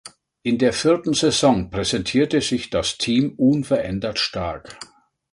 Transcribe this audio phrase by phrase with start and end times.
[0.41, 4.79] In der vierten Saison präsentierte sich das Team unverändert stark.